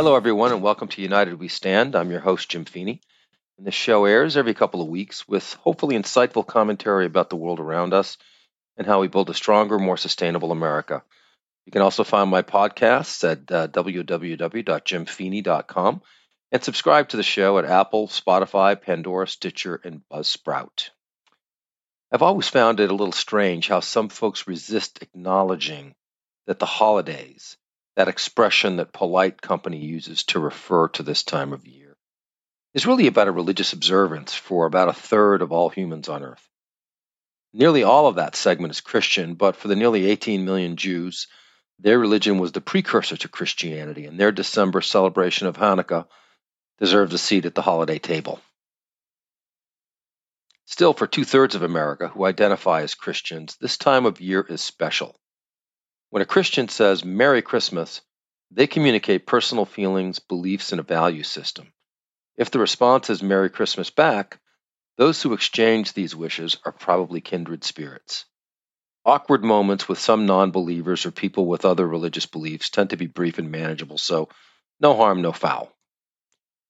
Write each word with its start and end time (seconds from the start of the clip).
Hello, 0.00 0.16
everyone, 0.16 0.50
and 0.50 0.62
welcome 0.62 0.88
to 0.88 1.02
United 1.02 1.38
We 1.38 1.48
Stand. 1.48 1.94
I'm 1.94 2.10
your 2.10 2.20
host, 2.20 2.48
Jim 2.48 2.64
Feeney. 2.64 3.02
And 3.58 3.66
this 3.66 3.74
show 3.74 4.06
airs 4.06 4.38
every 4.38 4.54
couple 4.54 4.80
of 4.80 4.88
weeks 4.88 5.28
with 5.28 5.52
hopefully 5.60 5.94
insightful 5.94 6.46
commentary 6.46 7.04
about 7.04 7.28
the 7.28 7.36
world 7.36 7.60
around 7.60 7.92
us 7.92 8.16
and 8.78 8.86
how 8.86 9.02
we 9.02 9.08
build 9.08 9.28
a 9.28 9.34
stronger, 9.34 9.78
more 9.78 9.98
sustainable 9.98 10.52
America. 10.52 11.02
You 11.66 11.72
can 11.72 11.82
also 11.82 12.02
find 12.02 12.30
my 12.30 12.40
podcasts 12.40 13.30
at 13.30 13.52
uh, 13.52 13.68
www.jimfeeney.com 13.68 16.02
and 16.50 16.64
subscribe 16.64 17.10
to 17.10 17.18
the 17.18 17.22
show 17.22 17.58
at 17.58 17.66
Apple, 17.66 18.08
Spotify, 18.08 18.80
Pandora, 18.80 19.28
Stitcher, 19.28 19.78
and 19.84 20.00
Buzzsprout. 20.10 20.88
I've 22.10 22.22
always 22.22 22.48
found 22.48 22.80
it 22.80 22.90
a 22.90 22.94
little 22.94 23.12
strange 23.12 23.68
how 23.68 23.80
some 23.80 24.08
folks 24.08 24.48
resist 24.48 25.02
acknowledging 25.02 25.94
that 26.46 26.58
the 26.58 26.64
holidays, 26.64 27.58
that 27.96 28.08
expression 28.08 28.76
that 28.76 28.92
polite 28.92 29.40
company 29.40 29.78
uses 29.78 30.24
to 30.24 30.40
refer 30.40 30.88
to 30.88 31.02
this 31.02 31.22
time 31.22 31.52
of 31.52 31.66
year, 31.66 31.96
is 32.74 32.86
really 32.86 33.06
about 33.06 33.28
a 33.28 33.32
religious 33.32 33.72
observance 33.72 34.34
for 34.34 34.66
about 34.66 34.88
a 34.88 34.92
third 34.92 35.42
of 35.42 35.52
all 35.52 35.68
humans 35.68 36.08
on 36.08 36.22
earth. 36.22 36.46
Nearly 37.52 37.82
all 37.82 38.06
of 38.06 38.16
that 38.16 38.36
segment 38.36 38.70
is 38.70 38.80
Christian, 38.80 39.34
but 39.34 39.56
for 39.56 39.68
the 39.68 39.76
nearly 39.76 40.06
18 40.06 40.44
million 40.44 40.76
Jews, 40.76 41.26
their 41.80 41.98
religion 41.98 42.38
was 42.38 42.52
the 42.52 42.60
precursor 42.60 43.16
to 43.16 43.28
Christianity, 43.28 44.06
and 44.06 44.20
their 44.20 44.32
December 44.32 44.82
celebration 44.82 45.46
of 45.46 45.56
Hanukkah 45.56 46.06
deserves 46.78 47.12
a 47.12 47.18
seat 47.18 47.46
at 47.46 47.54
the 47.54 47.62
holiday 47.62 47.98
table. 47.98 48.40
Still, 50.66 50.92
for 50.92 51.08
two 51.08 51.24
thirds 51.24 51.56
of 51.56 51.64
America 51.64 52.06
who 52.08 52.24
identify 52.24 52.82
as 52.82 52.94
Christians, 52.94 53.56
this 53.60 53.76
time 53.76 54.06
of 54.06 54.20
year 54.20 54.46
is 54.48 54.60
special. 54.60 55.16
When 56.10 56.22
a 56.22 56.26
Christian 56.26 56.68
says 56.68 57.04
Merry 57.04 57.40
Christmas, 57.40 58.00
they 58.50 58.66
communicate 58.66 59.26
personal 59.26 59.64
feelings, 59.64 60.18
beliefs, 60.18 60.72
and 60.72 60.80
a 60.80 60.84
value 60.84 61.22
system. 61.22 61.72
If 62.36 62.50
the 62.50 62.58
response 62.58 63.10
is 63.10 63.22
Merry 63.22 63.48
Christmas 63.48 63.90
back, 63.90 64.40
those 64.96 65.22
who 65.22 65.32
exchange 65.32 65.92
these 65.92 66.16
wishes 66.16 66.56
are 66.64 66.72
probably 66.72 67.20
kindred 67.20 67.62
spirits. 67.62 68.24
Awkward 69.04 69.44
moments 69.44 69.88
with 69.88 70.00
some 70.00 70.26
non 70.26 70.50
believers 70.50 71.06
or 71.06 71.12
people 71.12 71.46
with 71.46 71.64
other 71.64 71.86
religious 71.86 72.26
beliefs 72.26 72.70
tend 72.70 72.90
to 72.90 72.96
be 72.96 73.06
brief 73.06 73.38
and 73.38 73.52
manageable, 73.52 73.96
so 73.96 74.28
no 74.80 74.96
harm, 74.96 75.22
no 75.22 75.30
foul. 75.30 75.72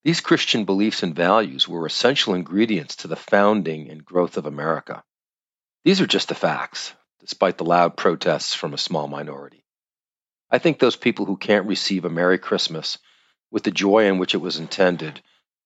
These 0.04 0.20
Christian 0.20 0.66
beliefs 0.66 1.02
and 1.02 1.14
values 1.14 1.66
were 1.66 1.86
essential 1.86 2.34
ingredients 2.34 2.96
to 2.96 3.08
the 3.08 3.16
founding 3.16 3.90
and 3.90 4.04
growth 4.04 4.36
of 4.36 4.44
America. 4.44 5.02
These 5.82 6.02
are 6.02 6.06
just 6.06 6.28
the 6.28 6.34
facts, 6.34 6.92
despite 7.20 7.58
the 7.58 7.64
loud 7.64 7.96
protests 7.96 8.54
from 8.54 8.74
a 8.74 8.78
small 8.78 9.06
minority. 9.06 9.64
I 10.50 10.58
think 10.58 10.78
those 10.78 10.96
people 10.96 11.26
who 11.26 11.36
can't 11.36 11.66
receive 11.66 12.04
a 12.04 12.10
Merry 12.10 12.38
Christmas 12.38 12.98
with 13.50 13.62
the 13.62 13.70
joy 13.70 14.06
in 14.06 14.18
which 14.18 14.34
it 14.34 14.38
was 14.38 14.58
intended 14.58 15.20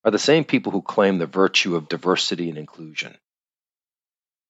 are 0.04 0.10
the 0.10 0.18
same 0.18 0.44
people 0.44 0.72
who 0.72 0.82
claim 0.82 1.18
the 1.18 1.26
virtue 1.26 1.76
of 1.76 1.88
diversity 1.88 2.48
and 2.48 2.58
inclusion. 2.58 3.16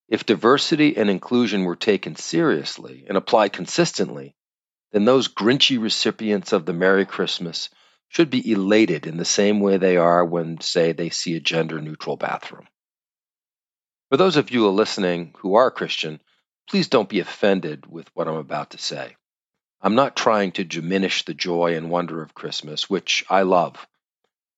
If 0.08 0.27
diversity 0.27 0.96
and 0.96 1.08
inclusion 1.08 1.64
were 1.64 1.77
taken 1.77 2.16
seriously 2.16 3.05
and 3.08 3.16
applied 3.16 3.52
consistently, 3.52 4.34
then 4.92 5.05
those 5.05 5.28
grinchy 5.28 5.80
recipients 5.80 6.52
of 6.52 6.66
the 6.66 6.72
Merry 6.72 7.06
Christmas 7.06 7.70
should 8.08 8.30
be 8.30 8.52
elated 8.52 9.06
in 9.06 9.16
the 9.16 9.24
same 9.24 9.61
way 9.61 9.77
they 9.77 9.96
are 9.96 10.24
when, 10.24 10.61
say, 10.61 10.92
they 10.92 11.11
see 11.11 11.36
a 11.36 11.41
gender 11.41 11.80
neutral 11.80 12.16
bathroom. 12.16 12.66
For 14.11 14.16
those 14.16 14.36
of 14.36 14.51
you 14.51 14.68
listening 14.68 15.34
who 15.39 15.55
are 15.55 15.70
Christian, 15.70 16.20
please 16.69 16.89
don't 16.89 17.08
be 17.08 17.20
offended 17.20 17.86
with 17.86 18.08
what 18.14 18.29
I'm 18.29 18.36
about 18.36 18.70
to 18.70 18.79
say. 18.79 19.17
I'm 19.80 19.95
not 19.95 20.17
trying 20.17 20.52
to 20.52 20.64
diminish 20.64 21.25
the 21.25 21.35
joy 21.35 21.77
and 21.77 21.91
wonder 21.91 22.23
of 22.23 22.35
Christmas, 22.35 22.89
which 22.89 23.25
I 23.29 23.42
love, 23.42 23.86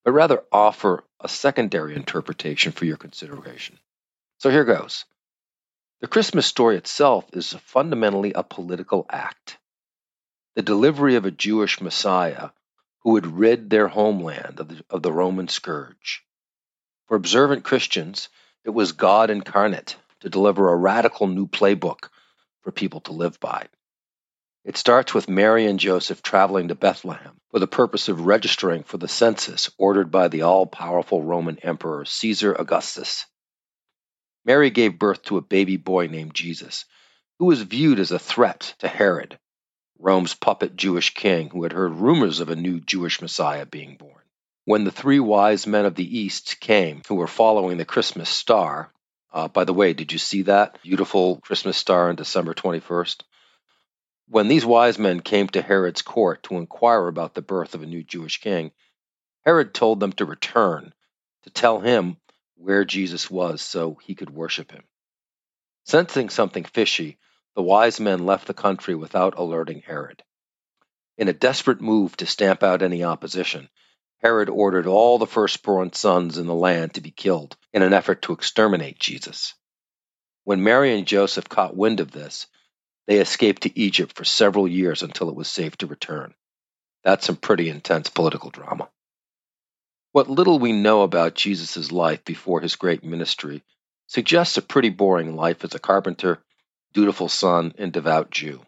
but 0.05 0.13
rather 0.13 0.45
offer 0.53 1.05
a 1.21 1.29
secondary 1.29 1.97
interpretation 1.97 2.73
for 2.73 2.85
your 2.85 2.97
consideration. 2.97 3.79
So 4.39 4.51
here 4.51 4.65
goes. 4.65 5.05
The 6.01 6.07
Christmas 6.07 6.47
story 6.47 6.77
itself 6.77 7.25
is 7.33 7.55
fundamentally 7.55 8.33
a 8.35 8.43
political 8.43 9.07
act. 9.11 9.59
The 10.55 10.63
delivery 10.63 11.17
of 11.17 11.25
a 11.25 11.31
Jewish 11.31 11.81
Messiah 11.81 12.51
who 13.01 13.13
would 13.13 13.27
rid 13.27 13.71
their 13.71 13.89
homeland 13.89 14.61
of 14.61 14.69
the, 14.69 14.85
of 14.91 15.03
the 15.03 15.13
Roman 15.13 15.49
scourge. 15.49 16.23
For 17.09 17.17
observant 17.17 17.65
Christians, 17.65 18.29
it 18.65 18.71
was 18.71 18.93
God 18.93 19.31
incarnate 19.31 19.97
to 20.21 20.31
deliver 20.31 20.69
a 20.69 20.77
radical 20.77 21.27
new 21.27 21.47
playbook 21.47 22.09
for 22.63 22.73
people 22.73 23.01
to 23.03 23.13
live 23.13 23.39
by. 23.41 23.67
It 24.65 24.77
starts 24.77 25.15
with 25.15 25.29
Mary 25.29 25.67
and 25.67 25.79
Joseph 25.79 26.23
traveling 26.23 26.69
to 26.69 26.75
Bethlehem 26.75 27.41
for 27.51 27.61
the 27.61 27.69
purpose 27.69 28.09
of 28.09 28.27
registering 28.27 28.83
for 28.83 28.99
the 28.99 29.07
census 29.07 29.71
ordered 29.79 30.11
by 30.11 30.27
the 30.29 30.43
all 30.43 30.67
powerful 30.67 31.23
Roman 31.23 31.59
Emperor 31.61 32.05
Caesar 32.05 32.53
Augustus. 32.53 33.27
Mary 34.45 34.71
gave 34.71 34.99
birth 34.99 35.23
to 35.23 35.37
a 35.37 35.43
baby 35.43 35.77
boy 35.77 36.09
named 36.09 36.35
Jesus, 36.35 36.85
who 37.39 37.45
was 37.45 37.63
viewed 37.63 38.01
as 38.01 38.11
a 38.11 38.19
threat 38.19 38.75
to 38.79 38.89
Herod, 38.89 39.39
Rome's 39.99 40.35
puppet 40.35 40.77
Jewish 40.77 41.15
king 41.15 41.51
who 41.51 41.63
had 41.63 41.73
heard 41.73 41.95
rumors 41.95 42.41
of 42.41 42.51
a 42.51 42.57
new 42.57 42.81
Jewish 42.81 43.23
Messiah 43.23 43.67
being 43.67 43.97
born. 43.97 44.23
When 44.65 44.85
the 44.85 44.91
three 44.91 45.21
wise 45.21 45.67
men 45.67 45.85
of 45.85 45.95
the 45.95 46.19
East 46.19 46.59
came, 46.61 47.03
who 47.09 47.15
were 47.15 47.29
following 47.29 47.79
the 47.79 47.85
Christmas 47.85 48.29
star, 48.29 48.93
uh, 49.37 49.49
by 49.49 49.65
the 49.65 49.75
way, 49.75 49.93
did 49.93 50.13
you 50.13 50.19
see 50.19 50.43
that 50.43 50.81
beautiful 50.83 51.37
Christmas 51.37 51.77
star 51.77 52.09
on 52.09 52.17
December 52.17 52.55
21st? 52.55 53.21
When 54.29 54.49
these 54.49 54.65
wise 54.65 54.99
men 54.99 55.21
came 55.21 55.47
to 55.49 55.61
Herod's 55.61 56.01
court 56.01 56.45
to 56.45 56.57
inquire 56.57 57.07
about 57.07 57.35
the 57.35 57.43
birth 57.43 57.75
of 57.75 57.83
a 57.83 57.87
new 57.87 58.03
Jewish 58.03 58.41
king, 58.41 58.73
Herod 59.45 59.75
told 59.75 60.01
them 60.01 60.13
to 60.13 60.25
return, 60.25 60.95
to 61.43 61.51
tell 61.51 61.81
him 61.81 62.17
where 62.57 62.87
Jesus 62.87 63.31
was 63.31 63.61
so 63.61 63.99
he 64.03 64.15
could 64.15 64.31
worship 64.31 64.73
him. 64.73 64.85
Sensing 65.85 66.31
something 66.31 66.65
fishy, 66.65 67.19
the 67.55 67.63
wise 67.63 68.01
men 68.01 68.25
left 68.25 68.47
the 68.47 68.55
country 68.55 68.95
without 68.95 69.37
alerting 69.37 69.83
Herod. 69.83 70.23
In 71.19 71.29
a 71.29 71.35
desperate 71.35 71.83
move 71.83 72.17
to 72.17 72.27
stamp 72.27 72.63
out 72.63 72.81
any 72.81 73.05
opposition, 73.05 73.69
Herod 74.23 74.49
ordered 74.49 74.87
all 74.87 75.19
the 75.19 75.27
firstborn 75.27 75.93
sons 75.93 76.39
in 76.39 76.47
the 76.47 76.55
land 76.55 76.95
to 76.95 77.03
be 77.03 77.11
killed 77.11 77.55
in 77.77 77.83
an 77.85 77.95
effort 77.95 78.23
to 78.23 78.35
exterminate 78.35 78.99
Jesus. 78.99 79.55
When 80.45 80.65
Mary 80.65 80.99
and 80.99 81.07
Joseph 81.07 81.49
caught 81.49 81.77
wind 81.77 82.01
of 82.01 82.13
this, 82.13 82.49
they 83.07 83.21
escaped 83.21 83.63
to 83.65 83.79
Egypt 83.79 84.17
for 84.17 84.25
several 84.25 84.69
years 84.69 85.05
until 85.05 85.29
it 85.31 85.37
was 85.37 85.49
safe 85.49 85.77
to 85.79 85.87
return. 85.87 86.35
That's 87.05 87.27
some 87.27 87.37
pretty 87.37 87.69
intense 87.69 88.11
political 88.11 88.51
drama. 88.51 88.89
What 90.13 90.31
little 90.31 90.59
we 90.59 90.73
know 90.73 91.03
about 91.03 91.37
Jesus' 91.37 91.93
life 91.93 92.25
before 92.25 92.61
his 92.63 92.77
great 92.77 93.05
ministry 93.05 93.63
suggests 94.09 94.57
a 94.59 94.63
pretty 94.63 94.91
boring 94.91 95.37
life 95.37 95.65
as 95.65 95.75
a 95.77 95.81
carpenter 95.81 96.41
dutiful 96.95 97.29
son, 97.29 97.75
and 97.79 97.93
devout 97.93 98.31
Jew. 98.31 98.63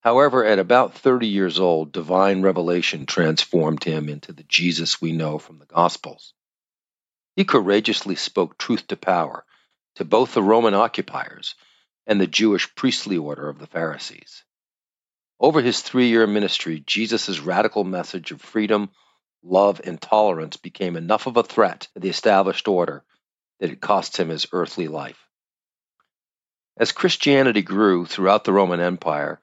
However, 0.00 0.44
at 0.44 0.58
about 0.58 0.94
30 0.94 1.28
years 1.28 1.58
old, 1.58 1.92
divine 1.92 2.42
revelation 2.42 3.06
transformed 3.06 3.84
him 3.84 4.10
into 4.10 4.34
the 4.34 4.44
Jesus 4.44 5.00
we 5.00 5.12
know 5.12 5.38
from 5.38 5.58
the 5.58 5.66
Gospels. 5.66 6.34
He 7.36 7.44
courageously 7.44 8.14
spoke 8.14 8.58
truth 8.58 8.86
to 8.88 8.96
power 8.96 9.44
to 9.96 10.04
both 10.04 10.34
the 10.34 10.42
Roman 10.42 10.74
occupiers 10.74 11.54
and 12.06 12.20
the 12.20 12.26
Jewish 12.26 12.74
priestly 12.74 13.16
order 13.18 13.48
of 13.48 13.58
the 13.58 13.66
Pharisees. 13.66 14.44
Over 15.40 15.60
his 15.60 15.80
three 15.80 16.08
year 16.08 16.26
ministry, 16.26 16.82
Jesus' 16.86 17.40
radical 17.40 17.84
message 17.84 18.30
of 18.30 18.40
freedom, 18.40 18.90
love, 19.42 19.80
and 19.84 20.00
tolerance 20.00 20.56
became 20.56 20.96
enough 20.96 21.26
of 21.26 21.36
a 21.36 21.42
threat 21.42 21.88
to 21.94 22.00
the 22.00 22.08
established 22.08 22.68
order 22.68 23.04
that 23.60 23.70
it 23.70 23.80
cost 23.80 24.16
him 24.16 24.28
his 24.28 24.46
earthly 24.52 24.88
life. 24.88 25.28
As 26.76 26.92
Christianity 26.92 27.62
grew 27.62 28.06
throughout 28.06 28.44
the 28.44 28.52
Roman 28.52 28.80
Empire, 28.80 29.40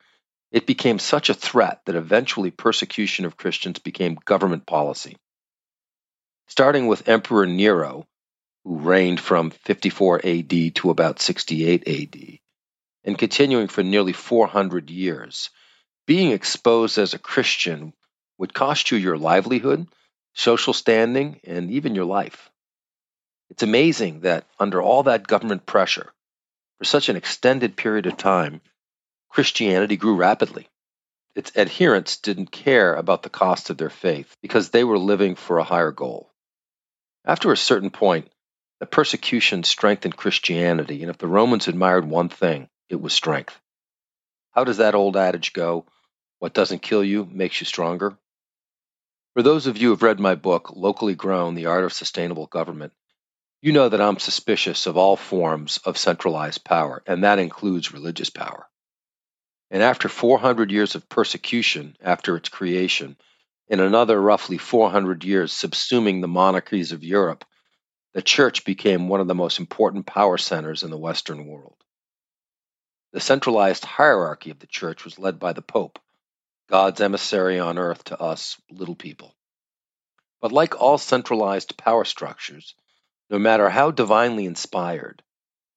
it 0.51 0.65
became 0.65 1.00
such 1.00 1.30
a 1.30 1.33
threat 1.33 1.81
that 1.86 1.95
eventually 1.95 2.51
persecution 2.51 3.25
of 3.25 3.38
Christians 3.38 3.80
became 3.80 4.19
government 4.25 4.65
policy. 4.65 5.18
Starting 6.51 6.88
with 6.88 7.07
Emperor 7.07 7.48
Nero, 7.48 8.06
who 8.65 8.75
reigned 8.75 9.21
from 9.21 9.51
54 9.51 10.19
AD 10.25 10.75
to 10.75 10.89
about 10.89 11.21
68 11.21 11.88
AD, 11.88 12.39
and 13.06 13.18
continuing 13.18 13.69
for 13.69 13.83
nearly 13.83 14.12
400 14.12 14.89
years, 14.89 15.50
being 16.06 16.31
exposed 16.31 16.98
as 16.98 17.13
a 17.13 17.19
Christian 17.19 17.94
would 18.38 18.53
cost 18.53 18.92
you 18.92 18.98
your 18.98 19.18
livelihood, 19.18 19.88
social 20.33 20.74
standing, 20.74 21.39
and 21.45 21.71
even 21.71 21.95
your 21.95 22.03
life. 22.03 22.51
It's 23.50 23.63
amazing 23.63 24.19
that 24.19 24.45
under 24.59 24.81
all 24.81 25.03
that 25.03 25.25
government 25.25 25.65
pressure, 25.65 26.12
for 26.80 26.83
such 26.83 27.07
an 27.07 27.15
extended 27.15 27.77
period 27.77 28.07
of 28.07 28.18
time, 28.18 28.59
Christianity 29.30 29.95
grew 29.95 30.18
rapidly. 30.18 30.68
Its 31.33 31.56
adherents 31.56 32.18
didn't 32.18 32.51
care 32.51 32.94
about 32.94 33.24
the 33.24 33.30
cost 33.30 33.69
of 33.69 33.77
their 33.77 33.89
faith 33.89 34.36
because 34.42 34.69
they 34.71 34.83
were 34.83 35.00
living 35.00 35.36
for 35.36 35.57
a 35.57 35.63
higher 35.63 35.92
goal. 35.92 36.27
After 37.23 37.51
a 37.51 37.57
certain 37.57 37.91
point, 37.91 38.31
the 38.79 38.88
persecution 38.88 39.63
strengthened 39.63 40.18
Christianity, 40.18 41.03
and 41.03 41.09
if 41.12 41.19
the 41.19 41.27
Romans 41.27 41.68
admired 41.68 42.09
one 42.09 42.29
thing, 42.29 42.68
it 42.89 43.00
was 43.00 43.13
strength. 43.13 43.59
How 44.51 44.63
does 44.63 44.77
that 44.77 44.95
old 44.95 45.15
adage 45.15 45.53
go? 45.53 45.85
What 46.39 46.56
doesn't 46.56 46.81
kill 46.81 47.03
you 47.03 47.25
makes 47.31 47.62
you 47.62 47.65
stronger. 47.65 48.18
For 49.33 49.44
those 49.44 49.68
of 49.68 49.77
you 49.77 49.89
who 49.89 49.94
have 49.94 50.01
read 50.01 50.19
my 50.19 50.35
book, 50.35 50.71
Locally 50.75 51.15
Grown 51.15 51.53
The 51.53 51.68
Art 51.68 51.83
of 51.83 51.94
Sustainable 51.94 52.47
Government, 52.47 52.91
you 53.62 53.71
know 53.71 53.88
that 53.88 54.01
I'm 54.01 54.17
suspicious 54.17 54.88
of 54.88 54.97
all 54.97 55.15
forms 55.15 55.77
of 55.85 56.00
centralized 56.00 56.65
power, 56.65 57.03
and 57.06 57.24
that 57.24 57.38
includes 57.38 57.94
religious 57.94 58.31
power. 58.31 58.67
And 59.69 59.83
after 59.83 60.09
400 60.09 60.71
years 60.71 60.95
of 60.95 61.07
persecution 61.07 61.95
after 62.01 62.35
its 62.35 62.50
creation, 62.50 63.15
and 63.71 63.81
another 63.81 64.21
roughly 64.21 64.59
400 64.59 65.23
years 65.23 65.53
subsuming 65.53 66.21
the 66.21 66.27
monarchies 66.27 66.91
of 66.91 67.03
Europe, 67.03 67.45
the 68.13 68.21
church 68.21 68.65
became 68.65 69.07
one 69.07 69.21
of 69.21 69.27
the 69.27 69.33
most 69.35 69.59
important 69.59 70.06
power 70.06 70.38
centers 70.38 70.83
in 70.83 70.91
the 70.91 70.97
Western 70.97 71.47
world. 71.47 71.77
The 73.13 73.21
centralized 73.21 73.85
hierarchy 73.85 74.51
of 74.51 74.59
the 74.59 74.68
church 74.68 75.06
was 75.06 75.18
led 75.18 75.39
by 75.39 75.53
the 75.53 75.63
Pope, 75.63 75.97
God's 76.69 77.01
emissary 77.01 77.59
on 77.59 77.79
earth 77.79 78.03
to 78.06 78.21
us 78.21 78.62
little 78.69 78.95
people. 78.95 79.35
But 80.41 80.51
like 80.51 80.79
all 80.79 81.00
centralized 81.00 81.77
power 81.77 82.06
structures, 82.06 82.75
no 83.29 83.39
matter 83.39 83.69
how 83.69 83.91
divinely 83.91 84.45
inspired, 84.45 85.24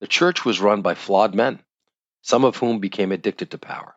the 0.01 0.07
church 0.07 0.45
was 0.45 0.59
run 0.59 0.81
by 0.83 0.95
flawed 0.95 1.33
men 1.33 1.63
some 2.25 2.43
of 2.43 2.57
whom 2.57 2.79
became 2.79 3.11
addicted 3.11 3.51
to 3.51 3.57
power. 3.59 3.95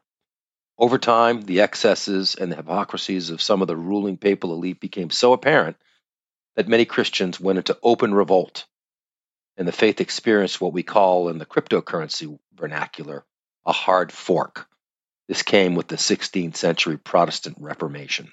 Over 0.79 0.99
time, 0.99 1.43
the 1.43 1.61
excesses 1.61 2.37
and 2.37 2.53
the 2.53 2.57
hypocrisies 2.57 3.31
of 3.31 3.43
some 3.43 3.63
of 3.63 3.69
the 3.69 3.77
ruling 3.77 4.17
papal 4.17 4.53
elite 4.53 4.81
became 4.81 5.11
so 5.11 5.33
apparent 5.33 5.77
that 6.55 6.69
many 6.69 6.85
Christians 6.85 7.41
went 7.41 7.59
into 7.59 7.79
open 7.83 8.15
revolt, 8.15 8.65
and 9.57 9.67
the 9.67 9.73
faith 9.73 10.01
experienced 10.01 10.61
what 10.61 10.73
we 10.73 10.85
call 10.85 11.31
in 11.31 11.39
the 11.39 11.47
cryptocurrency 11.47 12.39
vernacular 12.55 13.25
a 13.67 13.73
hard 13.73 14.13
fork. 14.13 14.69
This 15.27 15.43
came 15.43 15.75
with 15.75 15.89
the 15.89 15.97
16th 15.97 16.57
century 16.57 16.97
Protestant 16.97 17.57
Reformation. 17.61 18.31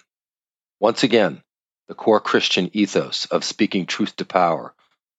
Once 0.80 1.03
again, 1.03 1.42
the 1.88 1.95
core 1.95 2.21
Christian 2.21 2.69
ethos 2.74 3.25
of 3.25 3.44
speaking 3.44 3.86
truth 3.88 4.15
to 4.18 4.25
power 4.25 4.74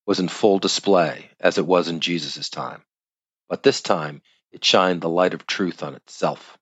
was 0.05 0.19
in 0.19 0.29
full 0.29 0.59
display 0.59 1.29
as 1.39 1.57
it 1.57 1.67
was 1.67 1.89
in 1.89 1.99
Jesus' 1.99 2.49
time. 2.49 2.83
But 3.49 3.63
this 3.63 3.81
time, 3.81 4.21
it 4.51 4.63
shined 4.63 5.01
the 5.01 5.09
light 5.09 5.33
of 5.33 5.45
truth 5.45 5.83
on 5.83 5.95
itself. 5.95 6.56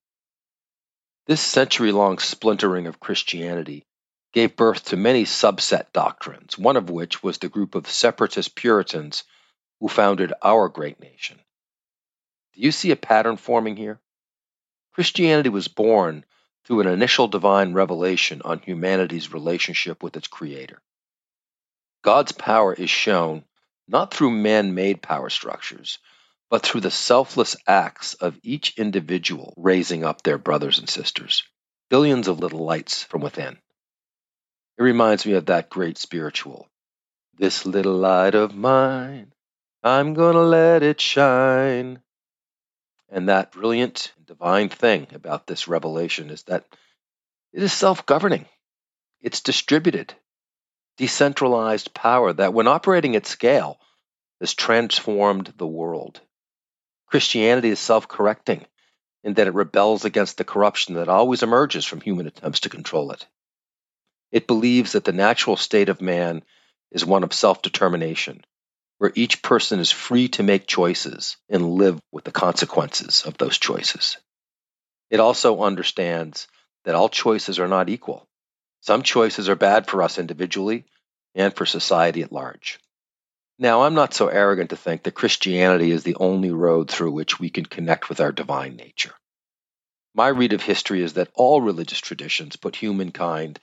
This 1.28 1.42
century 1.42 1.92
long 1.92 2.20
splintering 2.20 2.86
of 2.86 3.00
Christianity 3.00 3.86
gave 4.32 4.56
birth 4.56 4.86
to 4.86 4.98
many 4.98 5.24
subset 5.24 5.92
doctrines, 5.92 6.58
one 6.58 6.78
of 6.78 6.90
which 6.90 7.24
was 7.24 7.40
the 7.40 7.50
group 7.50 7.74
of 7.74 7.90
separatist 7.90 8.56
Puritans 8.56 9.24
who 9.80 9.88
founded 9.88 10.34
our 10.44 10.70
great 10.70 11.00
nation. 11.00 11.40
Do 12.54 12.62
you 12.62 12.72
see 12.72 12.92
a 12.92 12.96
pattern 12.96 13.38
forming 13.38 13.76
here? 13.76 14.00
Christianity 14.94 15.50
was 15.50 15.68
born 15.68 16.26
through 16.64 16.82
an 16.82 16.88
initial 16.88 17.28
divine 17.28 17.74
revelation 17.74 18.42
on 18.46 18.60
humanity's 18.60 19.34
relationship 19.34 20.04
with 20.04 20.16
its 20.16 20.28
Creator. 20.28 20.82
God's 22.04 22.34
power 22.34 22.74
is 22.74 22.90
shown 22.90 23.44
not 23.88 24.14
through 24.14 24.32
man 24.32 24.76
made 24.76 25.02
power 25.02 25.30
structures, 25.30 25.98
but 26.50 26.64
through 26.64 26.82
the 26.82 26.92
selfless 26.92 27.56
acts 27.68 28.14
of 28.16 28.40
each 28.44 28.78
individual 28.78 29.54
raising 29.58 30.04
up 30.04 30.22
their 30.22 30.38
brothers 30.38 30.80
and 30.80 30.90
sisters, 30.90 31.44
billions 31.90 32.28
of 32.28 32.40
little 32.40 32.64
lights 32.64 33.04
from 33.04 33.22
within. 33.22 33.58
It 34.78 34.84
reminds 34.84 35.26
me 35.26 35.34
of 35.34 35.48
that 35.48 35.70
great 35.70 35.98
spiritual. 35.98 36.68
This 37.38 37.66
little 37.66 37.96
light 37.96 38.36
of 38.36 38.56
mine, 38.56 39.34
I'm 39.84 40.14
going 40.14 40.36
to 40.36 40.42
let 40.42 40.84
it 40.84 41.02
shine. 41.02 42.00
And 43.10 43.30
that 43.30 43.52
brilliant 43.52 44.14
divine 44.26 44.70
thing 44.70 45.08
about 45.14 45.48
this 45.48 45.68
revelation 45.68 46.30
is 46.30 46.44
that 46.44 46.66
it 47.54 47.64
is 47.64 47.72
self 47.72 48.06
governing, 48.06 48.46
it's 49.22 49.42
distributed, 49.42 50.14
decentralized 50.98 51.94
power 51.94 52.34
that, 52.34 52.54
when 52.54 52.68
operating 52.68 53.16
at 53.16 53.26
scale, 53.26 53.80
has 54.40 54.54
transformed 54.54 55.54
the 55.58 55.68
world. 55.68 56.22
Christianity 57.08 57.70
is 57.70 57.80
self 57.80 58.08
correcting 58.08 58.66
in 59.24 59.34
that 59.36 59.48
it 59.48 59.54
rebels 59.54 60.06
against 60.06 60.38
the 60.38 60.44
corruption 60.44 60.96
that 60.96 61.10
always 61.10 61.44
emerges 61.44 61.86
from 61.86 62.02
human 62.02 62.28
attempts 62.28 62.62
to 62.62 62.70
control 62.70 63.12
it. 63.12 63.26
It 64.32 64.48
believes 64.48 64.94
that 64.94 65.04
the 65.06 65.14
natural 65.14 65.56
state 65.56 65.90
of 65.90 66.02
man 66.02 66.44
is 66.92 67.06
one 67.06 67.24
of 67.24 67.34
self 67.34 67.62
determination, 67.62 68.44
where 68.98 69.12
each 69.16 69.42
person 69.42 69.80
is 69.80 69.92
free 69.92 70.28
to 70.30 70.44
make 70.44 70.68
choices 70.68 71.38
and 71.50 71.72
live 71.76 72.00
with 72.12 72.24
the 72.24 72.32
consequences 72.32 73.24
of 73.26 73.38
those 73.38 73.58
choices. 73.58 74.18
It 75.10 75.20
also 75.20 75.62
understands 75.62 76.48
that 76.84 76.96
all 76.96 77.10
choices 77.10 77.60
are 77.60 77.68
not 77.68 77.90
equal. 77.90 78.28
Some 78.82 79.04
choices 79.04 79.50
are 79.50 79.56
bad 79.56 79.88
for 79.88 80.04
us 80.04 80.20
individually 80.20 80.86
and 81.34 81.54
for 81.54 81.66
society 81.66 82.22
at 82.22 82.32
large. 82.32 82.80
Now, 83.58 83.84
I'm 83.84 83.94
not 83.94 84.14
so 84.14 84.28
arrogant 84.28 84.72
to 84.72 84.76
think 84.76 85.04
that 85.04 85.14
Christianity 85.14 85.92
is 85.92 86.04
the 86.04 86.16
only 86.16 86.52
road 86.52 86.92
through 86.92 87.12
which 87.12 87.40
we 87.40 87.50
can 87.50 87.66
connect 87.66 88.10
with 88.10 88.20
our 88.20 88.34
divine 88.34 88.76
nature. 88.76 89.14
My 90.14 90.28
read 90.28 90.52
of 90.52 90.62
history 90.62 91.02
is 91.02 91.14
that 91.14 91.32
all 91.34 91.62
religious 91.62 92.00
traditions 92.00 92.58
put 92.58 92.76
humankind 92.76 93.60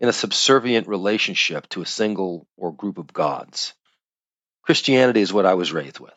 in 0.00 0.08
a 0.08 0.12
subservient 0.12 0.88
relationship 0.88 1.68
to 1.70 1.82
a 1.82 1.86
single 1.86 2.48
or 2.56 2.72
group 2.72 2.98
of 2.98 3.12
gods. 3.12 3.72
Christianity 4.62 5.20
is 5.20 5.32
what 5.32 5.46
I 5.46 5.54
was 5.54 5.72
raised 5.72 6.00
with. 6.00 6.14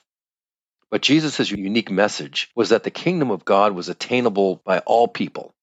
But 0.90 1.04
Jesus' 1.04 1.52
unique 1.52 1.92
message 1.92 2.50
was 2.56 2.70
that 2.70 2.84
the 2.84 2.92
kingdom 2.92 3.30
of 3.30 3.46
God 3.46 3.74
was 3.74 3.90
attainable 3.90 4.62
by 4.66 4.80
all 4.80 5.08
people, 5.08 5.54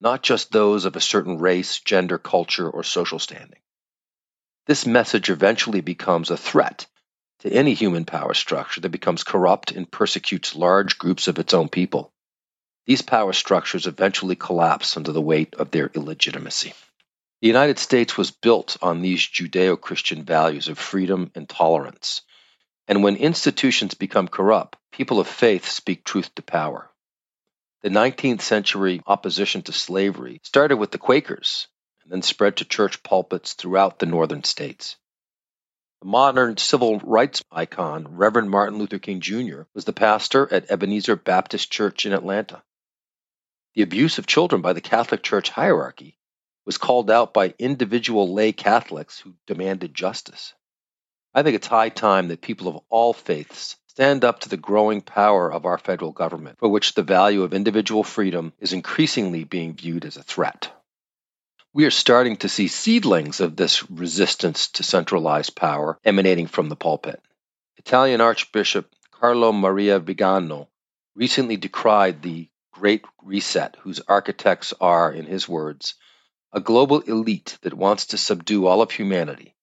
not 0.00 0.24
just 0.24 0.50
those 0.50 0.86
of 0.86 0.96
a 0.96 1.00
certain 1.00 1.38
race, 1.38 1.78
gender, 1.78 2.18
culture, 2.18 2.68
or 2.68 2.82
social 2.82 3.20
standing. 3.20 3.60
This 4.66 4.86
message 4.86 5.30
eventually 5.30 5.80
becomes 5.80 6.30
a 6.30 6.36
threat 6.36 6.86
to 7.42 7.52
any 7.52 7.74
human 7.74 8.04
power 8.04 8.34
structure 8.34 8.80
that 8.80 8.90
becomes 8.90 9.24
corrupt 9.24 9.72
and 9.72 9.90
persecutes 9.90 10.54
large 10.54 10.96
groups 10.96 11.26
of 11.26 11.40
its 11.40 11.52
own 11.52 11.68
people. 11.68 12.12
These 12.86 13.02
power 13.02 13.32
structures 13.32 13.88
eventually 13.88 14.36
collapse 14.36 14.96
under 14.96 15.10
the 15.10 15.20
weight 15.20 15.54
of 15.54 15.72
their 15.72 15.90
illegitimacy. 15.92 16.72
The 17.40 17.48
United 17.48 17.80
States 17.80 18.16
was 18.16 18.30
built 18.30 18.76
on 18.80 19.02
these 19.02 19.20
Judeo 19.20 19.80
Christian 19.80 20.22
values 20.22 20.68
of 20.68 20.78
freedom 20.78 21.32
and 21.34 21.48
tolerance. 21.48 22.22
And 22.86 23.02
when 23.02 23.16
institutions 23.16 23.94
become 23.94 24.28
corrupt, 24.28 24.78
people 24.92 25.18
of 25.18 25.26
faith 25.26 25.68
speak 25.68 26.04
truth 26.04 26.32
to 26.36 26.42
power. 26.42 26.88
The 27.82 27.88
19th 27.88 28.42
century 28.42 29.02
opposition 29.04 29.62
to 29.62 29.72
slavery 29.72 30.40
started 30.44 30.76
with 30.76 30.92
the 30.92 30.98
Quakers 30.98 31.66
and 32.04 32.12
then 32.12 32.22
spread 32.22 32.58
to 32.58 32.64
church 32.64 33.02
pulpits 33.02 33.54
throughout 33.54 33.98
the 33.98 34.06
northern 34.06 34.44
states. 34.44 34.94
The 36.02 36.08
modern 36.08 36.56
civil 36.56 36.98
rights 36.98 37.44
icon, 37.52 38.16
Reverend 38.16 38.50
Martin 38.50 38.76
Luther 38.76 38.98
King 38.98 39.20
Jr., 39.20 39.62
was 39.72 39.84
the 39.84 39.92
pastor 39.92 40.52
at 40.52 40.68
Ebenezer 40.68 41.14
Baptist 41.14 41.70
Church 41.70 42.06
in 42.06 42.12
Atlanta. 42.12 42.64
The 43.76 43.82
abuse 43.82 44.18
of 44.18 44.26
children 44.26 44.62
by 44.62 44.72
the 44.72 44.80
Catholic 44.80 45.22
Church 45.22 45.48
hierarchy 45.48 46.18
was 46.66 46.76
called 46.76 47.08
out 47.08 47.32
by 47.32 47.54
individual 47.56 48.34
lay 48.34 48.50
Catholics 48.50 49.20
who 49.20 49.36
demanded 49.46 49.94
justice. 49.94 50.54
I 51.32 51.44
think 51.44 51.54
it's 51.54 51.68
high 51.68 51.90
time 51.90 52.26
that 52.28 52.40
people 52.40 52.66
of 52.66 52.82
all 52.88 53.12
faiths 53.12 53.76
stand 53.86 54.24
up 54.24 54.40
to 54.40 54.48
the 54.48 54.56
growing 54.56 55.02
power 55.02 55.52
of 55.52 55.66
our 55.66 55.78
federal 55.78 56.10
government, 56.10 56.58
for 56.58 56.68
which 56.68 56.94
the 56.94 57.04
value 57.04 57.44
of 57.44 57.54
individual 57.54 58.02
freedom 58.02 58.52
is 58.58 58.72
increasingly 58.72 59.44
being 59.44 59.74
viewed 59.74 60.04
as 60.04 60.16
a 60.16 60.24
threat 60.24 60.72
we 61.74 61.86
are 61.86 61.90
starting 61.90 62.36
to 62.36 62.50
see 62.50 62.68
seedlings 62.68 63.40
of 63.40 63.56
this 63.56 63.90
resistance 63.90 64.68
to 64.68 64.82
centralized 64.82 65.56
power 65.56 65.98
emanating 66.04 66.46
from 66.46 66.68
the 66.68 66.76
pulpit. 66.76 67.18
Italian 67.78 68.20
Archbishop 68.20 68.90
Carlo 69.10 69.52
Maria 69.52 69.98
Vigano 69.98 70.68
recently 71.14 71.56
decried 71.56 72.20
the 72.20 72.50
Great 72.72 73.04
Reset, 73.22 73.76
whose 73.80 74.00
architects 74.00 74.74
are, 74.80 75.10
in 75.10 75.24
his 75.24 75.48
words, 75.48 75.94
a 76.52 76.60
global 76.60 77.00
elite 77.00 77.56
that 77.62 77.72
wants 77.72 78.06
to 78.06 78.18
subdue 78.18 78.66
all 78.66 78.82
of 78.82 78.90
humanity, 78.90 79.54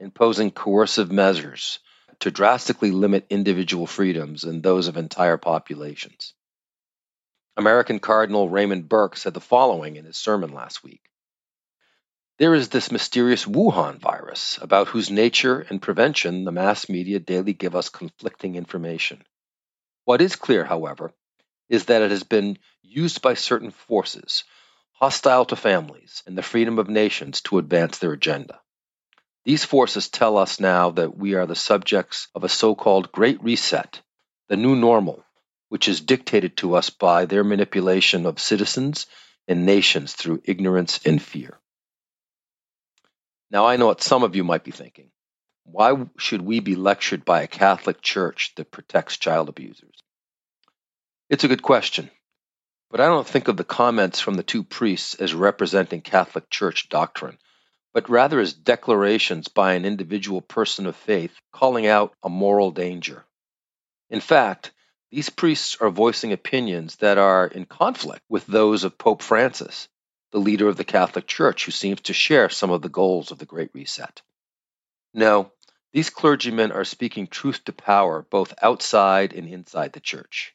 imposing 0.00 0.50
coercive 0.50 1.12
measures 1.12 1.78
to 2.18 2.32
drastically 2.32 2.90
limit 2.90 3.26
individual 3.30 3.86
freedoms 3.86 4.42
and 4.42 4.62
those 4.62 4.88
of 4.88 4.96
entire 4.96 5.36
populations. 5.36 6.34
American 7.56 8.00
Cardinal 8.00 8.48
Raymond 8.48 8.88
Burke 8.88 9.16
said 9.16 9.34
the 9.34 9.40
following 9.40 9.94
in 9.94 10.04
his 10.04 10.16
sermon 10.16 10.52
last 10.52 10.82
week 10.82 11.02
there 12.42 12.56
is 12.56 12.70
this 12.70 12.90
mysterious 12.90 13.44
Wuhan 13.44 14.00
virus, 14.00 14.58
about 14.60 14.88
whose 14.88 15.12
nature 15.12 15.64
and 15.70 15.80
prevention 15.80 16.42
the 16.42 16.50
mass 16.50 16.88
media 16.88 17.20
daily 17.20 17.52
give 17.52 17.76
us 17.76 17.88
conflicting 17.88 18.56
information. 18.56 19.22
What 20.06 20.20
is 20.20 20.34
clear, 20.34 20.64
however, 20.64 21.12
is 21.68 21.84
that 21.84 22.02
it 22.02 22.10
has 22.10 22.24
been 22.24 22.58
used 22.82 23.22
by 23.22 23.34
certain 23.34 23.70
forces, 23.70 24.42
hostile 24.90 25.44
to 25.44 25.54
families 25.54 26.24
and 26.26 26.36
the 26.36 26.42
freedom 26.42 26.80
of 26.80 26.88
nations, 26.88 27.42
to 27.42 27.58
advance 27.58 27.98
their 27.98 28.10
agenda. 28.10 28.58
These 29.44 29.64
forces 29.64 30.08
tell 30.08 30.36
us 30.36 30.58
now 30.58 30.90
that 30.90 31.16
we 31.16 31.34
are 31.34 31.46
the 31.46 31.54
subjects 31.54 32.26
of 32.34 32.42
a 32.42 32.48
so 32.48 32.74
called 32.74 33.12
Great 33.12 33.40
Reset, 33.44 34.02
the 34.48 34.56
new 34.56 34.74
normal, 34.74 35.24
which 35.68 35.86
is 35.86 36.00
dictated 36.00 36.56
to 36.56 36.74
us 36.74 36.90
by 36.90 37.24
their 37.26 37.44
manipulation 37.44 38.26
of 38.26 38.40
citizens 38.40 39.06
and 39.46 39.64
nations 39.64 40.14
through 40.14 40.42
ignorance 40.44 40.98
and 41.06 41.22
fear. 41.22 41.60
Now, 43.52 43.66
I 43.66 43.76
know 43.76 43.86
what 43.86 44.02
some 44.02 44.22
of 44.22 44.34
you 44.34 44.44
might 44.44 44.64
be 44.64 44.70
thinking. 44.70 45.10
Why 45.64 46.06
should 46.18 46.40
we 46.40 46.60
be 46.60 46.74
lectured 46.74 47.26
by 47.26 47.42
a 47.42 47.46
Catholic 47.46 48.00
church 48.00 48.54
that 48.56 48.70
protects 48.70 49.18
child 49.18 49.50
abusers? 49.50 49.94
It's 51.28 51.44
a 51.44 51.48
good 51.48 51.62
question, 51.62 52.10
but 52.90 53.00
I 53.00 53.06
don't 53.06 53.26
think 53.26 53.48
of 53.48 53.58
the 53.58 53.64
comments 53.64 54.20
from 54.20 54.34
the 54.34 54.42
two 54.42 54.64
priests 54.64 55.14
as 55.16 55.34
representing 55.34 56.00
Catholic 56.00 56.48
Church 56.48 56.88
doctrine, 56.88 57.36
but 57.92 58.08
rather 58.08 58.40
as 58.40 58.54
declarations 58.54 59.48
by 59.48 59.74
an 59.74 59.84
individual 59.84 60.40
person 60.40 60.86
of 60.86 60.96
faith 60.96 61.38
calling 61.52 61.86
out 61.86 62.14
a 62.22 62.30
moral 62.30 62.70
danger. 62.70 63.24
In 64.08 64.20
fact, 64.20 64.72
these 65.10 65.28
priests 65.28 65.76
are 65.78 65.90
voicing 65.90 66.32
opinions 66.32 66.96
that 66.96 67.18
are 67.18 67.46
in 67.46 67.66
conflict 67.66 68.22
with 68.30 68.46
those 68.46 68.84
of 68.84 68.96
Pope 68.96 69.20
Francis, 69.20 69.88
the 70.32 70.40
leader 70.40 70.68
of 70.68 70.76
the 70.76 70.84
Catholic 70.84 71.26
Church, 71.26 71.64
who 71.64 71.70
seems 71.70 72.00
to 72.02 72.12
share 72.12 72.48
some 72.48 72.70
of 72.70 72.82
the 72.82 72.88
goals 72.88 73.30
of 73.30 73.38
the 73.38 73.46
Great 73.46 73.70
Reset. 73.74 74.22
No, 75.14 75.52
these 75.92 76.10
clergymen 76.10 76.72
are 76.72 76.84
speaking 76.84 77.26
truth 77.26 77.64
to 77.64 77.72
power 77.72 78.26
both 78.30 78.54
outside 78.62 79.34
and 79.34 79.46
inside 79.46 79.92
the 79.92 80.00
church. 80.00 80.54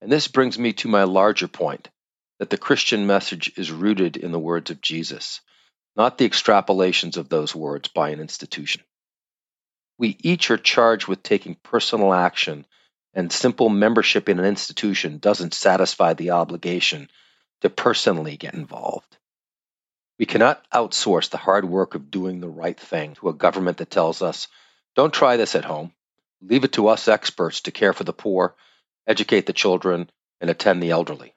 And 0.00 0.10
this 0.10 0.28
brings 0.28 0.58
me 0.58 0.72
to 0.74 0.88
my 0.88 1.02
larger 1.04 1.48
point 1.48 1.88
that 2.38 2.50
the 2.50 2.58
Christian 2.58 3.06
message 3.06 3.52
is 3.56 3.70
rooted 3.70 4.16
in 4.16 4.32
the 4.32 4.38
words 4.38 4.70
of 4.70 4.80
Jesus, 4.80 5.40
not 5.96 6.16
the 6.16 6.28
extrapolations 6.28 7.16
of 7.16 7.28
those 7.28 7.54
words 7.54 7.88
by 7.88 8.10
an 8.10 8.20
institution. 8.20 8.82
We 9.98 10.16
each 10.20 10.50
are 10.50 10.56
charged 10.56 11.08
with 11.08 11.22
taking 11.22 11.56
personal 11.56 12.14
action, 12.14 12.66
and 13.14 13.32
simple 13.32 13.68
membership 13.68 14.28
in 14.28 14.38
an 14.38 14.44
institution 14.44 15.18
doesn't 15.18 15.54
satisfy 15.54 16.14
the 16.14 16.30
obligation 16.30 17.08
to 17.62 17.70
personally 17.70 18.36
get 18.36 18.54
involved. 18.54 19.16
We 20.18 20.26
cannot 20.26 20.64
outsource 20.70 21.30
the 21.30 21.38
hard 21.38 21.64
work 21.64 21.94
of 21.94 22.10
doing 22.10 22.40
the 22.40 22.48
right 22.48 22.78
thing 22.78 23.14
to 23.14 23.28
a 23.28 23.34
government 23.34 23.78
that 23.78 23.90
tells 23.90 24.22
us, 24.22 24.48
don't 24.94 25.12
try 25.12 25.36
this 25.36 25.54
at 25.54 25.64
home. 25.64 25.92
Leave 26.42 26.64
it 26.64 26.72
to 26.72 26.88
us 26.88 27.08
experts 27.08 27.62
to 27.62 27.70
care 27.70 27.92
for 27.92 28.04
the 28.04 28.12
poor, 28.12 28.54
educate 29.06 29.46
the 29.46 29.52
children, 29.52 30.10
and 30.40 30.50
attend 30.50 30.82
the 30.82 30.90
elderly. 30.90 31.34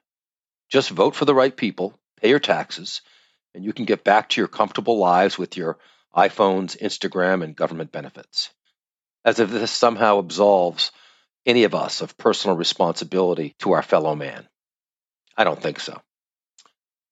Just 0.70 0.89
vote 0.89 1.15
for 1.15 1.25
the 1.25 1.36
right 1.36 1.55
people, 1.55 1.98
pay 2.22 2.29
your 2.29 2.39
taxes, 2.39 3.01
and 3.53 3.63
you 3.63 3.72
can 3.72 3.86
get 3.86 4.03
back 4.03 4.29
to 4.29 4.41
your 4.41 4.48
comfortable 4.48 4.98
lives 4.98 5.38
with 5.38 5.58
your 5.58 5.77
iPhones, 6.15 6.79
Instagram, 6.79 7.44
and 7.44 7.55
government 7.55 7.91
benefits. 7.91 8.50
As 9.24 9.39
if 9.39 9.50
this 9.50 9.72
somehow 9.72 10.20
absolves 10.20 10.91
any 11.46 11.63
of 11.63 11.75
us 11.75 12.01
of 12.01 12.17
personal 12.17 12.58
responsibility 12.58 13.55
to 13.60 13.74
our 13.74 13.84
fellow 13.84 14.15
man. 14.15 14.48
I 15.38 15.44
don't 15.44 15.62
think 15.62 15.79
so. 15.79 16.01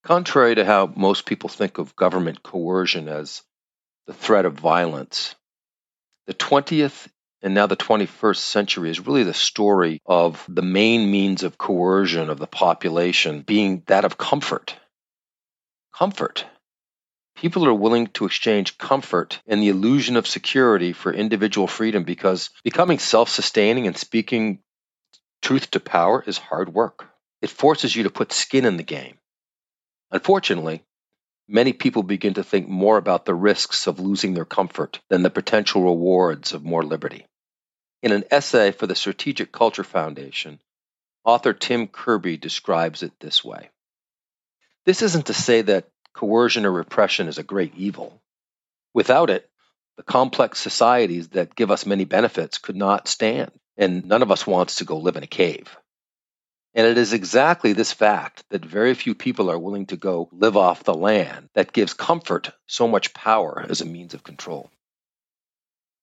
Contrary 0.04 0.56
to 0.56 0.66
how 0.66 0.92
most 0.98 1.26
people 1.26 1.48
think 1.48 1.78
of 1.78 1.96
government 1.96 2.44
coercion 2.44 3.08
as 3.08 3.42
the 4.06 4.14
threat 4.14 4.46
of 4.46 4.54
violence, 4.54 5.34
the 6.28 6.34
20th 6.34 7.08
and 7.42 7.54
now 7.54 7.68
the 7.68 7.78
21st 7.78 8.38
century 8.38 8.90
is 8.90 9.06
really 9.06 9.24
the 9.24 9.34
story 9.34 10.02
of 10.06 10.46
the 10.50 10.62
main 10.62 11.10
means 11.10 11.44
of 11.44 11.58
coercion 11.58 12.30
of 12.30 12.38
the 12.38 12.48
population 12.48 13.42
being 13.42 13.84
that 13.88 14.04
of 14.04 14.18
comfort. 14.18 14.76
Comfort. 15.94 16.46
People 17.36 17.66
are 17.66 17.74
willing 17.74 18.08
to 18.08 18.26
exchange 18.26 18.78
comfort 18.78 19.42
and 19.48 19.62
the 19.62 19.70
illusion 19.70 20.18
of 20.18 20.28
security 20.28 20.92
for 20.92 21.14
individual 21.14 21.68
freedom 21.68 22.04
because 22.04 22.50
becoming 22.64 23.00
self 23.00 23.30
sustaining 23.30 23.88
and 23.88 23.98
speaking 23.98 24.60
truth 25.42 25.72
to 25.72 25.80
power 25.80 26.24
is 26.28 26.38
hard 26.38 26.74
work. 26.74 27.10
It 27.42 27.50
forces 27.50 27.96
you 27.96 28.04
to 28.04 28.10
put 28.10 28.34
skin 28.34 28.66
in 28.66 28.76
the 28.76 28.84
game. 28.84 29.18
Unfortunately, 30.14 30.84
many 31.48 31.74
people 31.74 32.04
begin 32.04 32.36
to 32.36 32.44
think 32.44 32.70
more 32.70 32.98
about 32.98 33.26
the 33.26 33.34
risks 33.34 33.88
of 33.88 34.00
losing 34.00 34.36
their 34.36 34.46
comfort 34.46 35.02
than 35.10 35.24
the 35.24 35.32
potential 35.32 35.82
rewards 35.82 36.54
of 36.54 36.64
more 36.64 36.84
liberty. 36.84 37.26
In 38.04 38.12
an 38.12 38.24
essay 38.30 38.72
for 38.72 38.86
the 38.86 38.94
Strategic 38.94 39.52
Culture 39.52 39.84
Foundation, 39.84 40.60
author 41.26 41.52
Tim 41.52 41.88
Kirby 41.88 42.38
describes 42.38 43.02
it 43.02 43.12
this 43.20 43.44
way 43.44 43.72
This 44.86 45.02
isn't 45.02 45.26
to 45.26 45.34
say 45.34 45.64
that 45.64 45.90
coercion 46.14 46.68
or 46.68 46.72
repression 46.72 47.28
is 47.28 47.40
a 47.40 47.44
great 47.44 47.74
evil. 47.76 48.22
Without 48.94 49.32
it, 49.32 49.50
the 49.98 50.04
complex 50.04 50.60
societies 50.60 51.30
that 51.30 51.56
give 51.56 51.72
us 51.72 51.88
many 51.88 52.06
benefits 52.06 52.60
could 52.60 52.76
not 52.76 53.08
stand, 53.08 53.52
and 53.78 54.06
none 54.06 54.22
of 54.22 54.32
us 54.32 54.46
wants 54.46 54.76
to 54.76 54.86
go 54.86 54.98
live 54.98 55.16
in 55.16 55.24
a 55.24 55.28
cave. 55.28 55.76
And 56.76 56.88
it 56.88 56.98
is 56.98 57.14
exactly 57.14 57.74
this 57.74 57.94
fact 57.94 58.44
that 58.50 58.66
very 58.66 58.96
few 58.96 59.14
people 59.14 59.52
are 59.52 59.60
willing 59.60 59.86
to 59.88 59.98
go 59.98 60.28
live 60.32 60.58
off 60.58 60.84
the 60.84 60.94
land 60.94 61.50
that 61.54 61.72
gives 61.72 61.94
comfort 61.94 62.50
so 62.66 62.88
much 62.88 63.14
power 63.14 63.64
as 63.70 63.82
a 63.82 63.86
means 63.86 64.16
of 64.16 64.24
control. 64.24 64.72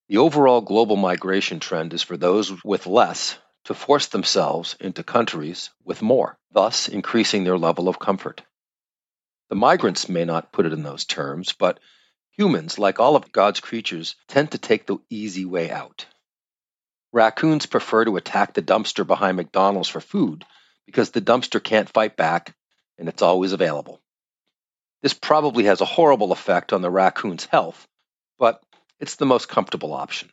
The 0.08 0.18
overall 0.18 0.60
global 0.60 0.96
migration 0.96 1.58
trend 1.58 1.92
is 1.92 2.02
for 2.02 2.16
those 2.16 2.62
with 2.62 2.86
less 2.86 3.36
to 3.64 3.74
force 3.74 4.06
themselves 4.06 4.76
into 4.78 5.02
countries 5.02 5.70
with 5.84 6.02
more, 6.02 6.38
thus 6.52 6.88
increasing 6.88 7.42
their 7.42 7.58
level 7.58 7.88
of 7.88 7.98
comfort. 7.98 8.42
The 9.48 9.56
migrants 9.56 10.08
may 10.08 10.24
not 10.24 10.52
put 10.52 10.66
it 10.66 10.72
in 10.72 10.84
those 10.84 11.04
terms, 11.04 11.52
but 11.52 11.80
humans, 12.30 12.78
like 12.78 13.00
all 13.00 13.16
of 13.16 13.32
God's 13.32 13.58
creatures, 13.58 14.14
tend 14.28 14.52
to 14.52 14.58
take 14.58 14.86
the 14.86 14.98
easy 15.10 15.44
way 15.44 15.68
out. 15.68 16.06
Raccoons 17.12 17.66
prefer 17.66 18.04
to 18.04 18.16
attack 18.16 18.54
the 18.54 18.62
dumpster 18.62 19.04
behind 19.04 19.36
McDonald's 19.36 19.88
for 19.88 20.00
food 20.00 20.44
because 20.90 21.10
the 21.10 21.20
dumpster 21.20 21.62
can't 21.62 21.88
fight 21.88 22.16
back 22.16 22.52
and 22.98 23.08
it's 23.08 23.22
always 23.22 23.52
available. 23.52 24.00
This 25.02 25.14
probably 25.14 25.64
has 25.64 25.80
a 25.80 25.84
horrible 25.84 26.32
effect 26.32 26.72
on 26.72 26.82
the 26.82 26.90
raccoon's 26.90 27.44
health, 27.44 27.86
but 28.40 28.60
it's 28.98 29.14
the 29.14 29.24
most 29.24 29.48
comfortable 29.48 29.92
option. 29.92 30.30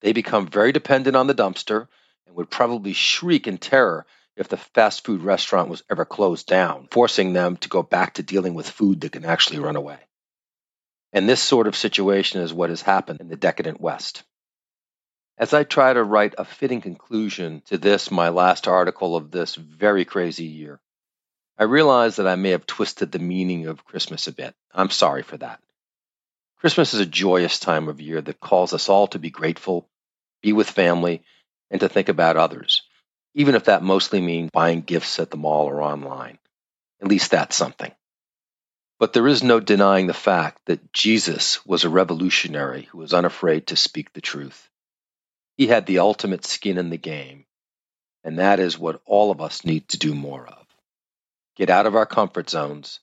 They 0.00 0.12
become 0.12 0.48
very 0.48 0.72
dependent 0.72 1.14
on 1.14 1.28
the 1.28 1.36
dumpster 1.36 1.86
and 2.26 2.34
would 2.34 2.50
probably 2.50 2.94
shriek 2.94 3.46
in 3.46 3.58
terror 3.58 4.06
if 4.34 4.48
the 4.48 4.56
fast 4.56 5.04
food 5.04 5.22
restaurant 5.22 5.68
was 5.68 5.84
ever 5.88 6.04
closed 6.04 6.48
down, 6.48 6.88
forcing 6.90 7.32
them 7.32 7.58
to 7.58 7.68
go 7.68 7.84
back 7.84 8.14
to 8.14 8.24
dealing 8.24 8.54
with 8.54 8.68
food 8.68 9.02
that 9.02 9.12
can 9.12 9.24
actually 9.24 9.60
run 9.60 9.76
away. 9.76 9.98
And 11.12 11.28
this 11.28 11.40
sort 11.40 11.68
of 11.68 11.76
situation 11.76 12.42
is 12.42 12.52
what 12.52 12.70
has 12.70 12.82
happened 12.82 13.20
in 13.20 13.28
the 13.28 13.36
decadent 13.36 13.80
West. 13.80 14.24
As 15.38 15.54
I 15.54 15.62
try 15.62 15.92
to 15.92 16.02
write 16.02 16.34
a 16.36 16.44
fitting 16.44 16.80
conclusion 16.80 17.62
to 17.66 17.78
this, 17.78 18.10
my 18.10 18.30
last 18.30 18.66
article 18.66 19.14
of 19.14 19.30
this 19.30 19.54
very 19.54 20.04
crazy 20.04 20.46
year, 20.46 20.80
I 21.56 21.62
realize 21.62 22.16
that 22.16 22.26
I 22.26 22.34
may 22.34 22.50
have 22.50 22.66
twisted 22.66 23.12
the 23.12 23.20
meaning 23.20 23.66
of 23.68 23.84
Christmas 23.84 24.26
a 24.26 24.32
bit. 24.32 24.56
I'm 24.74 24.90
sorry 24.90 25.22
for 25.22 25.36
that. 25.36 25.60
Christmas 26.56 26.92
is 26.92 26.98
a 26.98 27.06
joyous 27.06 27.60
time 27.60 27.86
of 27.86 28.00
year 28.00 28.20
that 28.20 28.40
calls 28.40 28.72
us 28.72 28.88
all 28.88 29.06
to 29.08 29.20
be 29.20 29.30
grateful, 29.30 29.88
be 30.42 30.52
with 30.52 30.68
family, 30.68 31.22
and 31.70 31.80
to 31.82 31.88
think 31.88 32.08
about 32.08 32.36
others, 32.36 32.82
even 33.34 33.54
if 33.54 33.64
that 33.64 33.84
mostly 33.84 34.20
means 34.20 34.50
buying 34.50 34.80
gifts 34.80 35.20
at 35.20 35.30
the 35.30 35.36
mall 35.36 35.66
or 35.66 35.80
online. 35.80 36.38
At 37.00 37.06
least 37.06 37.30
that's 37.30 37.54
something. 37.54 37.92
But 38.98 39.12
there 39.12 39.28
is 39.28 39.44
no 39.44 39.60
denying 39.60 40.08
the 40.08 40.14
fact 40.14 40.62
that 40.66 40.92
Jesus 40.92 41.64
was 41.64 41.84
a 41.84 41.88
revolutionary 41.88 42.88
who 42.90 42.98
was 42.98 43.14
unafraid 43.14 43.68
to 43.68 43.76
speak 43.76 44.12
the 44.12 44.20
truth. 44.20 44.67
He 45.58 45.66
had 45.66 45.86
the 45.86 45.98
ultimate 45.98 46.46
skin 46.46 46.78
in 46.78 46.88
the 46.88 46.96
game, 46.96 47.44
and 48.22 48.38
that 48.38 48.60
is 48.60 48.78
what 48.78 49.02
all 49.04 49.32
of 49.32 49.40
us 49.40 49.64
need 49.64 49.88
to 49.88 49.98
do 49.98 50.14
more 50.14 50.46
of. 50.46 50.66
Get 51.56 51.68
out 51.68 51.86
of 51.86 51.96
our 51.96 52.06
comfort 52.06 52.48
zones, 52.48 53.00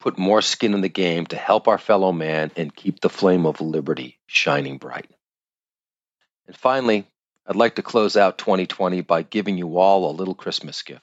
put 0.00 0.18
more 0.18 0.42
skin 0.42 0.74
in 0.74 0.80
the 0.80 0.88
game 0.88 1.24
to 1.26 1.36
help 1.36 1.68
our 1.68 1.78
fellow 1.78 2.10
man, 2.10 2.50
and 2.56 2.74
keep 2.74 2.98
the 2.98 3.08
flame 3.08 3.46
of 3.46 3.60
liberty 3.60 4.18
shining 4.26 4.78
bright. 4.78 5.08
And 6.48 6.56
finally, 6.56 7.06
I'd 7.46 7.54
like 7.54 7.76
to 7.76 7.82
close 7.82 8.16
out 8.16 8.38
2020 8.38 9.02
by 9.02 9.22
giving 9.22 9.56
you 9.56 9.78
all 9.78 10.10
a 10.10 10.18
little 10.18 10.34
Christmas 10.34 10.82
gift 10.82 11.02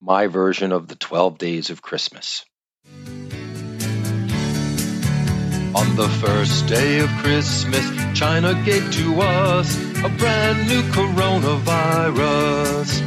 my 0.00 0.26
version 0.26 0.72
of 0.72 0.88
the 0.88 0.94
12 0.94 1.38
days 1.38 1.70
of 1.70 1.80
Christmas. 1.80 2.44
On 5.76 5.94
the 5.94 6.08
first 6.08 6.66
day 6.66 6.98
of 7.00 7.10
Christmas, 7.18 7.84
China 8.18 8.54
gave 8.64 8.90
to 8.92 9.20
us 9.20 9.76
a 10.02 10.08
brand 10.08 10.66
new 10.68 10.80
coronavirus. 10.90 13.02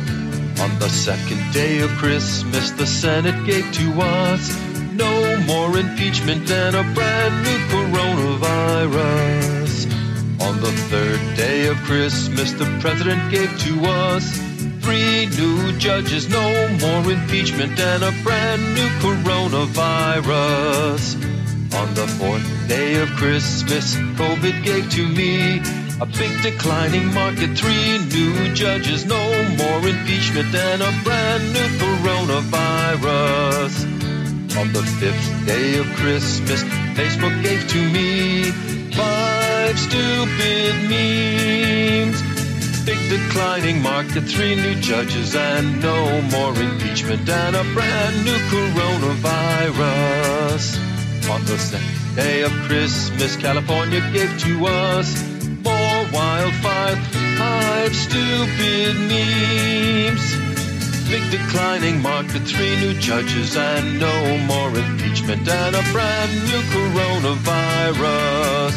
On 0.62 0.78
the 0.78 0.90
second 0.90 1.52
day 1.52 1.80
of 1.80 1.90
Christmas, 1.98 2.70
the 2.70 2.86
Senate 2.86 3.44
gave 3.48 3.74
to 3.74 4.02
us 4.02 4.56
no 4.94 5.36
more 5.48 5.80
impeachment 5.80 6.52
and 6.52 6.76
a 6.76 6.84
brand 6.94 7.44
new 7.44 7.58
coronavirus. 7.74 9.88
On 10.48 10.62
the 10.62 10.72
third 10.92 11.20
day 11.36 11.66
of 11.66 11.78
Christmas, 11.78 12.52
the 12.52 12.68
president 12.82 13.32
gave 13.32 13.50
to 13.62 13.84
us 13.86 14.38
three 14.84 15.26
new 15.42 15.72
judges, 15.80 16.30
no 16.30 16.68
more 16.78 17.12
impeachment 17.12 17.80
and 17.80 18.04
a 18.04 18.12
brand 18.24 18.62
new 18.76 18.90
coronavirus. 19.02 21.16
On 21.72 21.94
the 21.94 22.08
fourth 22.08 22.59
day 22.70 23.02
of 23.02 23.10
Christmas, 23.16 23.96
COVID 24.22 24.64
gave 24.64 24.88
to 24.92 25.08
me 25.08 25.60
a 26.00 26.06
big 26.06 26.40
declining 26.44 27.12
market, 27.16 27.58
three 27.58 27.98
new 28.14 28.54
judges, 28.54 29.06
no 29.06 29.18
more 29.58 29.90
impeachment, 29.90 30.54
and 30.54 30.84
a 30.84 30.92
brand 31.04 31.52
new 31.52 31.68
coronavirus. 31.82 33.74
On 34.62 34.72
the 34.72 34.84
fifth 35.00 35.46
day 35.48 35.80
of 35.80 35.88
Christmas, 35.96 36.64
Facebook 36.94 37.42
gave 37.42 37.68
to 37.70 37.90
me. 37.90 38.52
Five 38.92 39.80
stupid 39.80 40.76
memes. 40.92 42.22
Big 42.86 43.00
declining 43.10 43.82
market, 43.82 44.26
three 44.26 44.54
new 44.56 44.76
judges, 44.76 45.36
and 45.36 45.82
no 45.82 46.22
more 46.34 46.54
impeachment, 46.54 47.28
and 47.28 47.56
a 47.56 47.64
brand 47.74 48.26
new 48.26 48.38
coronavirus. 48.54 50.89
On 51.30 51.46
the 51.46 51.58
day 52.16 52.42
of 52.42 52.52
Christmas, 52.68 53.36
California 53.36 54.02
gave 54.12 54.36
to 54.40 54.66
us 54.66 55.24
more 55.64 56.08
wildfire, 56.12 56.96
five 57.38 57.96
stupid 57.96 58.96
memes. 59.12 60.36
Big 61.08 61.22
declining 61.30 62.02
market, 62.02 62.42
three 62.42 62.76
new 62.80 62.96
judges, 63.00 63.56
and 63.56 64.00
no 64.00 64.40
more 64.52 64.76
impeachment, 64.76 65.48
and 65.48 65.76
a 65.76 65.84
brand 65.92 66.32
new 66.50 66.62
coronavirus. 66.74 68.76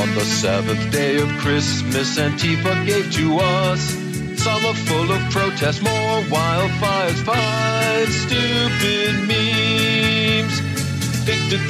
On 0.00 0.14
the 0.14 0.24
seventh 0.24 0.88
day 0.92 1.16
of 1.16 1.28
Christmas, 1.38 2.16
Antifa 2.16 2.86
gave 2.86 3.10
to 3.12 3.38
us 3.38 3.96
summer 4.40 4.72
full 4.86 5.10
of 5.10 5.20
protests, 5.30 5.82
more 5.82 6.22
wildfires, 6.30 7.20
five 7.24 8.08
stupid 8.08 9.26
memes. 9.26 9.61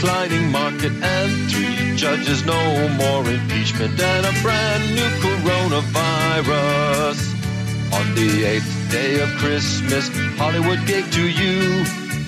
Declining 0.03 0.51
market 0.51 0.91
and 1.01 1.31
three 1.49 1.95
judges, 1.97 2.45
no 2.45 2.89
more 2.99 3.25
impeachment, 3.31 4.01
and 4.01 4.27
a 4.27 4.33
brand 4.43 4.97
new 4.97 5.09
coronavirus. 5.23 7.19
On 7.95 8.13
the 8.17 8.45
eighth 8.45 8.91
day 8.91 9.21
of 9.21 9.29
Christmas, 9.39 10.11
Hollywood 10.37 10.85
gave 10.89 11.09
to 11.13 11.23
you. 11.23 11.85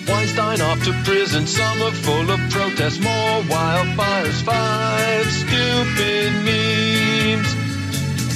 Weinstein 0.07 0.61
off 0.61 0.85
to 0.85 0.93
prison, 1.03 1.49
summer 1.49 1.91
full 1.91 2.31
of 2.31 2.39
protests, 2.49 3.01
more 3.01 3.43
wildfires, 3.51 4.41
five 4.45 5.27
stupid 5.27 6.33
memes. 6.47 7.57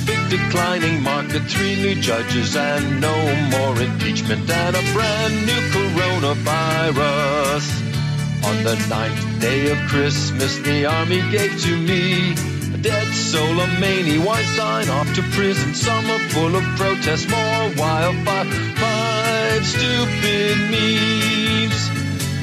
Big 0.04 0.18
declining 0.30 1.00
market, 1.00 1.45
three 1.45 1.76
new 1.76 1.95
judges, 1.95 2.57
and 2.57 3.00
no 3.00 3.14
more 3.54 3.80
impeachment, 3.80 4.50
and 4.50 4.75
a 4.75 4.83
brand 4.92 5.47
new 5.47 5.61
coronavirus. 5.71 7.98
On 8.45 8.62
the 8.62 8.76
ninth 8.88 9.40
day 9.40 9.71
of 9.71 9.78
Christmas, 9.88 10.59
the 10.59 10.87
army 10.87 11.21
gave 11.30 11.61
to 11.62 11.76
me 11.76 12.33
a 12.75 12.78
dead 12.78 13.09
Soleimani, 13.09 14.18
Weinstein 14.25 14.88
off 14.88 15.12
to 15.14 15.23
prison, 15.35 15.75
summer 15.75 16.18
full 16.30 16.54
of 16.54 16.62
protests, 16.76 17.28
more 17.28 17.71
wildfire, 17.76 18.45
five 18.76 19.66
stupid 19.66 20.57
memes. 20.71 21.88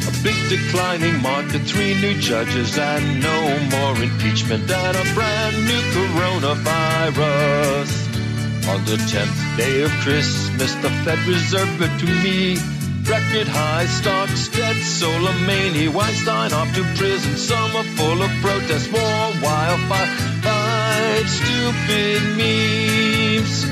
A 0.08 0.12
big 0.24 0.38
declining 0.50 1.22
market, 1.22 1.62
three 1.62 1.94
new 2.02 2.16
judges, 2.20 2.78
and 2.78 3.22
no 3.22 3.60
more 3.72 3.96
impeachment, 4.04 4.70
and 4.70 4.98
a 4.98 5.04
brand 5.14 5.56
new 5.66 5.82
coronavirus. 5.96 7.92
On 8.68 8.84
the 8.86 8.98
tenth 9.08 9.58
day 9.58 9.84
of 9.84 9.92
Christmas, 10.04 10.74
the 10.75 10.90
Fed 11.04 11.20
Reserve 11.28 11.78
to 12.00 12.06
me. 12.24 12.75
Record 13.08 13.48
high 13.48 13.86
stocks, 13.86 14.48
dead 14.48 14.76
Soleimani, 14.78 15.88
Weinstein 15.94 16.52
off 16.54 16.74
to 16.74 16.84
prison, 16.98 17.38
summer 17.38 17.84
full 17.96 18.24
of 18.24 18.32
protests, 18.42 18.90
more 18.90 19.32
wildfire, 19.44 20.08
five 20.42 21.29
stupid 21.29 22.24
memes. 22.36 23.64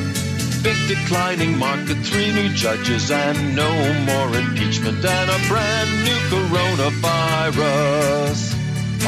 Big 0.62 0.78
declining 0.88 1.58
market, 1.58 1.98
three 2.06 2.32
new 2.32 2.50
judges, 2.50 3.10
and 3.10 3.56
no 3.56 3.74
more 4.06 4.36
impeachment, 4.38 5.04
and 5.04 5.32
a 5.32 5.40
brand 5.50 5.90
new 6.06 6.20
coronavirus. 6.30 8.54